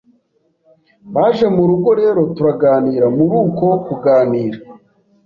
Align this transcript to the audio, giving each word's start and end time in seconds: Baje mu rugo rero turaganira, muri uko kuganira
Baje 1.13 1.45
mu 1.55 1.63
rugo 1.69 1.89
rero 2.01 2.21
turaganira, 2.35 3.05
muri 3.17 3.33
uko 3.45 3.65
kuganira 3.85 4.57